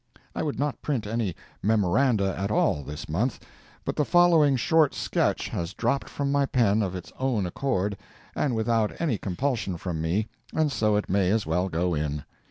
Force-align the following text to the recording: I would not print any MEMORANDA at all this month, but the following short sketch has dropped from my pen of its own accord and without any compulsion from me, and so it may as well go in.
I 0.35 0.41
would 0.41 0.57
not 0.57 0.81
print 0.81 1.05
any 1.05 1.35
MEMORANDA 1.61 2.35
at 2.35 2.49
all 2.49 2.81
this 2.81 3.07
month, 3.07 3.39
but 3.85 3.95
the 3.97 4.03
following 4.03 4.55
short 4.55 4.95
sketch 4.95 5.49
has 5.49 5.75
dropped 5.75 6.09
from 6.09 6.31
my 6.31 6.47
pen 6.47 6.81
of 6.81 6.95
its 6.95 7.11
own 7.19 7.45
accord 7.45 7.95
and 8.35 8.55
without 8.55 8.99
any 8.99 9.19
compulsion 9.19 9.77
from 9.77 10.01
me, 10.01 10.27
and 10.55 10.71
so 10.71 10.95
it 10.95 11.07
may 11.07 11.29
as 11.29 11.45
well 11.45 11.69
go 11.69 11.93
in. 11.93 12.23